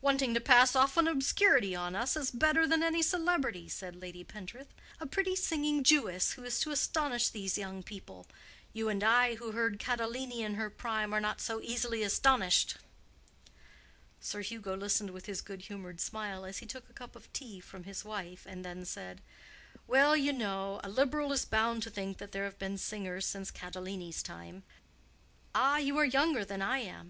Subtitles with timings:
[0.00, 4.24] "Wanting to pass off an obscurity on us as better than any celebrity," said Lady
[4.24, 8.26] Pentreath—"a pretty singing Jewess who is to astonish these young people.
[8.72, 12.76] You and I, who heard Catalani in her prime, are not so easily astonished."
[14.22, 17.60] Sir Hugo listened with his good humored smile as he took a cup of tea
[17.60, 19.20] from his wife, and then said,
[19.86, 23.50] "Well, you know, a Liberal is bound to think that there have been singers since
[23.50, 24.62] Catalani's time."
[25.54, 27.02] "Ah, you are younger than I am.